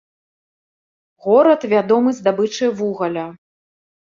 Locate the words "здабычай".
2.21-2.69